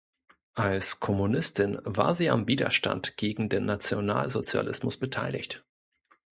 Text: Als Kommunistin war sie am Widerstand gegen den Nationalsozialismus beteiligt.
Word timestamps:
Als 0.55 0.99
Kommunistin 0.99 1.77
war 1.83 2.15
sie 2.15 2.31
am 2.31 2.47
Widerstand 2.47 3.17
gegen 3.17 3.49
den 3.49 3.65
Nationalsozialismus 3.65 4.97
beteiligt. 4.97 5.63